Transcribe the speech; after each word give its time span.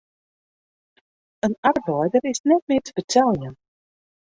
In 1.43 1.53
arbeider 1.73 2.25
is 2.33 2.41
net 2.49 2.63
mear 2.67 2.83
te 2.85 2.93
beteljen. 2.97 3.55